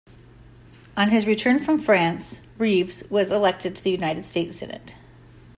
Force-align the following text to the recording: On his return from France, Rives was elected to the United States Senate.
On 0.97 1.11
his 1.11 1.27
return 1.27 1.59
from 1.59 1.79
France, 1.79 2.41
Rives 2.57 3.03
was 3.11 3.29
elected 3.29 3.75
to 3.75 3.83
the 3.83 3.91
United 3.91 4.25
States 4.25 4.57
Senate. 4.57 4.95